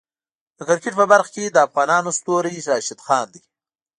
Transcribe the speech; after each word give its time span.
د 0.57 0.59
کرکټ 0.67 0.93
په 1.01 1.05
برخه 1.11 1.31
کې 1.35 1.45
د 1.49 1.57
افغانو 1.67 2.11
ستوری 2.19 2.65
راشد 2.69 2.99
خان 3.05 3.25
دی. 3.33 3.41